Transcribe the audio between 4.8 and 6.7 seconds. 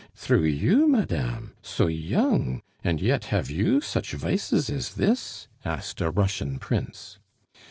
this?" asked a Russian